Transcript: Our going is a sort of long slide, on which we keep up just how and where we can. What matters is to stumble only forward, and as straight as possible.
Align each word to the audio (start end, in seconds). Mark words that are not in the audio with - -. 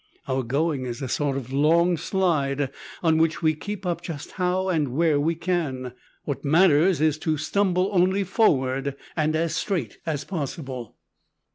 Our 0.27 0.41
going 0.41 0.87
is 0.87 0.99
a 1.03 1.07
sort 1.07 1.37
of 1.37 1.53
long 1.53 1.95
slide, 1.95 2.71
on 3.03 3.19
which 3.19 3.43
we 3.43 3.53
keep 3.53 3.85
up 3.85 4.01
just 4.01 4.31
how 4.31 4.67
and 4.67 4.87
where 4.95 5.19
we 5.19 5.35
can. 5.35 5.93
What 6.23 6.43
matters 6.43 6.99
is 6.99 7.19
to 7.19 7.37
stumble 7.37 7.87
only 7.93 8.23
forward, 8.23 8.95
and 9.15 9.35
as 9.35 9.55
straight 9.55 9.99
as 10.07 10.23
possible. 10.25 10.95